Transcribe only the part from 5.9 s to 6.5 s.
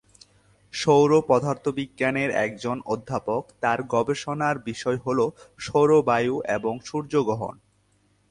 বায়ু